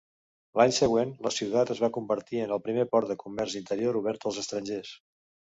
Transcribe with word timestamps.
L'any 0.59 0.71
següent, 0.77 1.11
la 1.25 1.31
ciutat 1.35 1.73
es 1.75 1.83
va 1.83 1.91
convertir 1.99 2.41
en 2.47 2.55
el 2.57 2.63
primer 2.69 2.87
port 2.95 3.13
de 3.13 3.19
comerç 3.27 3.59
interior 3.63 4.01
obert 4.05 4.27
als 4.31 4.45
estrangers. 4.47 4.99